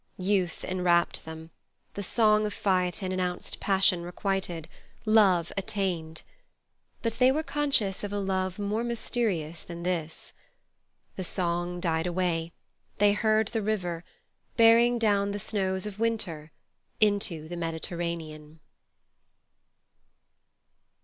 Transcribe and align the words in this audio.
Youth 0.17 0.65
enwrapped 0.65 1.25
them; 1.25 1.51
the 1.93 2.01
song 2.01 2.47
of 2.47 2.55
Phaethon 2.55 3.11
announced 3.13 3.59
passion 3.59 4.01
requited, 4.01 4.67
love 5.05 5.53
attained. 5.55 6.23
But 7.03 7.19
they 7.19 7.31
were 7.31 7.43
conscious 7.43 8.03
of 8.03 8.11
a 8.11 8.17
love 8.17 8.57
more 8.57 8.83
mysterious 8.83 9.61
than 9.61 9.83
this. 9.83 10.33
The 11.17 11.23
song 11.23 11.79
died 11.79 12.07
away; 12.07 12.51
they 12.97 13.13
heard 13.13 13.49
the 13.49 13.61
river, 13.61 14.03
bearing 14.57 14.97
down 14.97 15.33
the 15.33 15.37
snows 15.39 15.85
of 15.85 15.99
winter 15.99 16.51
into 16.99 17.47
the 17.47 17.55
Mediterranean. 17.55 18.59